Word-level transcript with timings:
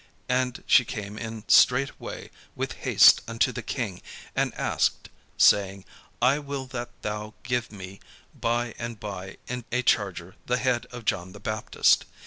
And 0.29 0.63
she 0.65 0.83
came 0.83 1.15
in 1.15 1.43
straightway 1.47 2.31
with 2.55 2.71
haste 2.73 3.21
unto 3.27 3.51
the 3.51 3.61
king, 3.61 4.01
and 4.35 4.51
asked, 4.55 5.09
saying, 5.37 5.85
"I 6.19 6.39
will 6.39 6.65
that 6.73 6.89
thou 7.03 7.35
give 7.43 7.71
me 7.71 7.99
by 8.33 8.73
and 8.79 8.99
by 8.99 9.37
in 9.45 9.63
a 9.71 9.83
charger 9.83 10.33
the 10.47 10.57
head 10.57 10.87
of 10.87 11.05
John 11.05 11.33
the 11.33 11.39
Baptist." 11.39 12.05